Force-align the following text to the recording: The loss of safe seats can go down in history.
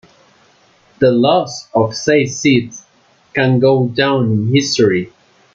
The 0.97 1.11
loss 1.11 1.67
of 1.75 1.95
safe 1.95 2.31
seats 2.31 2.87
can 3.35 3.59
go 3.59 3.87
down 3.87 4.31
in 4.31 4.47
history. 4.51 5.13